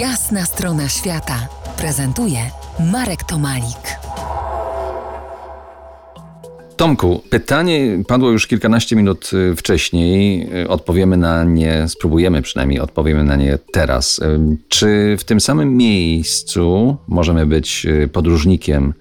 [0.00, 1.48] Jasna strona świata
[1.78, 2.38] prezentuje
[2.92, 3.98] Marek Tomalik.
[6.76, 10.48] Tomku, pytanie padło już kilkanaście minut y, wcześniej.
[10.62, 14.18] Y, odpowiemy na nie, spróbujemy przynajmniej, odpowiemy na nie teraz.
[14.18, 14.38] Y,
[14.68, 18.94] czy w tym samym miejscu możemy być podróżnikiem,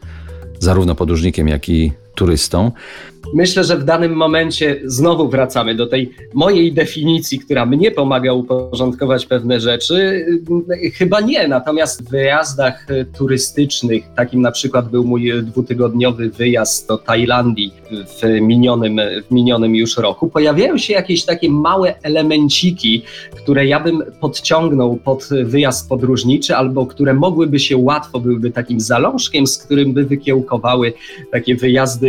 [0.60, 2.72] zarówno podróżnikiem, jak i turystą?
[3.34, 9.26] Myślę, że w danym momencie znowu wracamy do tej mojej definicji, która mnie pomaga uporządkować
[9.26, 10.26] pewne rzeczy.
[10.94, 17.74] Chyba nie, natomiast w wyjazdach turystycznych, takim na przykład był mój dwutygodniowy wyjazd do Tajlandii
[17.92, 23.04] w minionym, w minionym już roku, pojawiają się jakieś takie małe elemenciki,
[23.36, 29.48] które ja bym podciągnął pod wyjazd podróżniczy, albo które mogłyby się łatwo, byłyby takim zalążkiem,
[29.48, 30.94] z którym by wykiełkowały
[31.32, 32.05] takie wyjazdy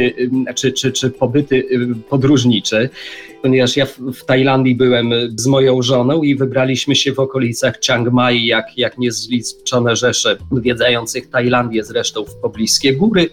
[0.55, 2.89] czy, czy, czy pobyty y, podróżnicze,
[3.43, 8.47] ponieważ ja w Tajlandii byłem z moją żoną i wybraliśmy się w okolicach Chiang Mai,
[8.47, 13.31] jak, jak niezliczone rzesze odwiedzających Tajlandię, zresztą w pobliskie góry.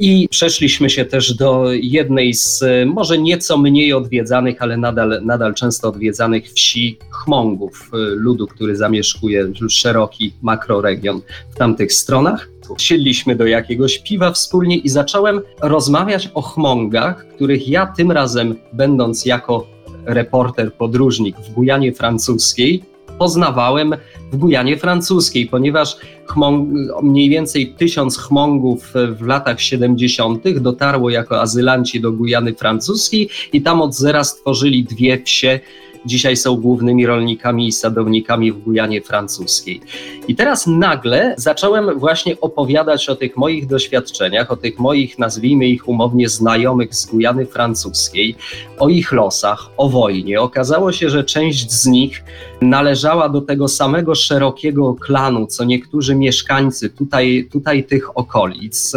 [0.00, 5.88] I przeszliśmy się też do jednej z może nieco mniej odwiedzanych, ale nadal, nadal często
[5.88, 12.48] odwiedzanych wsi Chmongów, y, ludu, który zamieszkuje szeroki makroregion w tamtych stronach.
[12.78, 19.26] Siedliśmy do jakiegoś piwa wspólnie i zacząłem rozmawiać o chmongach, których ja tym razem, będąc
[19.26, 19.66] jako
[20.04, 22.82] reporter, podróżnik w Gujanie Francuskiej,
[23.18, 23.94] poznawałem
[24.32, 25.96] w Gujanie Francuskiej, ponieważ
[27.02, 30.58] mniej więcej tysiąc chmongów w latach 70.
[30.60, 35.60] dotarło jako azylanci do Gujany Francuskiej i tam od zera stworzyli dwie wsie
[36.06, 39.80] dzisiaj są głównymi rolnikami i sadownikami w Gujanie Francuskiej.
[40.28, 45.88] I teraz nagle zacząłem właśnie opowiadać o tych moich doświadczeniach, o tych moich, nazwijmy ich
[45.88, 48.36] umownie, znajomych z Gujany Francuskiej,
[48.78, 50.40] o ich losach, o wojnie.
[50.40, 52.24] Okazało się, że część z nich
[52.60, 58.92] należała do tego samego szerokiego klanu, co niektórzy mieszkańcy tutaj, tutaj tych okolic.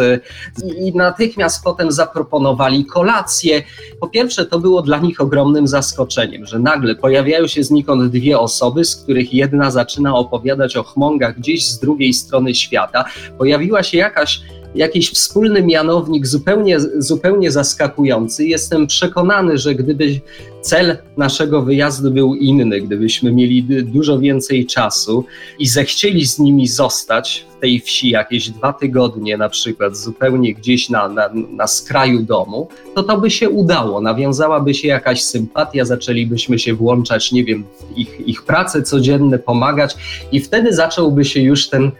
[0.78, 3.62] I natychmiast potem zaproponowali kolację.
[4.00, 8.84] Po pierwsze, to było dla nich ogromnym zaskoczeniem, że nagle pojawiają się znikąd dwie osoby,
[8.84, 13.04] z których jedna zaczyna opowiadać o chmongach gdzieś z drugiej strony świata.
[13.38, 14.40] Pojawiła się jakaś
[14.74, 18.46] jakiś wspólny mianownik zupełnie, zupełnie zaskakujący.
[18.46, 20.20] Jestem przekonany, że gdyby
[20.60, 25.24] cel naszego wyjazdu był inny, gdybyśmy mieli dużo więcej czasu
[25.58, 30.90] i zechcieli z nimi zostać w tej wsi jakieś dwa tygodnie, na przykład zupełnie gdzieś
[30.90, 34.00] na, na, na skraju domu, to to by się udało.
[34.00, 39.96] Nawiązałaby się jakaś sympatia, zaczęlibyśmy się włączać, nie wiem, w ich, ich prace codzienne, pomagać
[40.32, 41.90] i wtedy zacząłby się już ten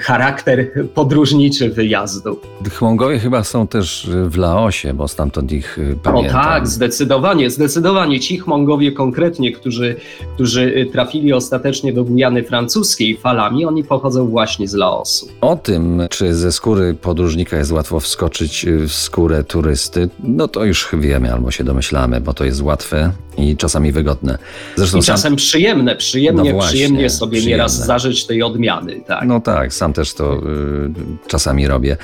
[0.00, 2.40] charakter podróżniczy wyjazdu.
[2.70, 6.40] Chmongowie chyba są też w Laosie, bo stamtąd ich y, pamiętam.
[6.40, 8.20] O tak, zdecydowanie, zdecydowanie.
[8.20, 9.96] Ci Chmongowie konkretnie, którzy,
[10.34, 15.28] którzy trafili ostatecznie do Gujany Francuskiej falami, oni pochodzą właśnie z Laosu.
[15.40, 20.88] O tym, czy ze skóry podróżnika jest łatwo wskoczyć w skórę turysty, no to już
[20.92, 24.38] wiemy albo się domyślamy, bo to jest łatwe i czasami wygodne.
[24.76, 25.36] Zresztą I czasem sam...
[25.36, 27.50] przyjemne, przyjemnie, no właśnie, przyjemnie sobie przyjemne.
[27.50, 29.00] nieraz zażyć tej odmiany.
[29.06, 29.26] Tak.
[29.26, 30.90] No tak, sam też to y,
[31.26, 31.96] czasami robię.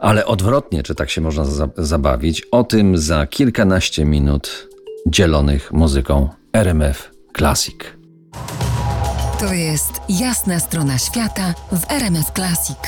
[0.00, 4.68] Ale odwrotnie, czy tak się można za zabawić, o tym za kilkanaście minut
[5.06, 7.76] dzielonych muzyką RMF Classic.
[9.40, 12.78] To jest jasna strona świata w RMF Classic.